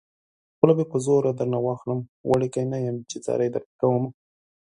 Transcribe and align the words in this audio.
خوله 0.57 0.73
به 0.77 0.83
په 0.91 0.97
زوره 1.05 1.31
درنه 1.39 1.59
واخلم 1.65 1.99
وړوکی 2.29 2.63
نه 2.73 2.77
يم 2.85 2.97
چې 3.09 3.17
ځاري 3.25 3.47
درته 3.55 3.73
کومه 3.81 4.09